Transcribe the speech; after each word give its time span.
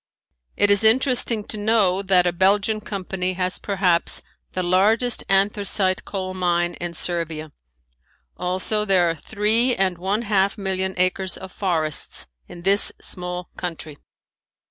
It 0.57 0.71
is 0.71 0.83
interesting 0.83 1.43
to 1.43 1.57
know 1.57 2.01
that 2.01 2.25
a 2.25 2.33
Belgian 2.33 2.81
company 2.81 3.33
has 3.33 3.59
perhaps 3.59 4.23
the 4.53 4.63
largest 4.63 5.23
anthracite 5.29 6.05
coal 6.05 6.33
mine 6.33 6.73
in 6.81 6.95
Servia. 6.95 7.51
Also, 8.35 8.83
there 8.83 9.07
are 9.11 9.13
three 9.13 9.75
and 9.75 9.99
one 9.99 10.23
half 10.23 10.57
million 10.57 10.95
acres 10.97 11.37
of 11.37 11.51
forests 11.51 12.25
in 12.47 12.63
this 12.63 12.91
small 12.99 13.51
country. 13.57 13.99